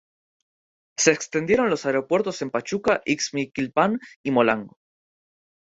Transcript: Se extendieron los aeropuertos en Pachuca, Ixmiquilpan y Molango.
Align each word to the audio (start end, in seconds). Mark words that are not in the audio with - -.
Se 0.97 1.11
extendieron 1.11 1.69
los 1.69 1.85
aeropuertos 1.85 2.41
en 2.41 2.49
Pachuca, 2.49 3.03
Ixmiquilpan 3.05 3.99
y 4.23 4.31
Molango. 4.31 4.79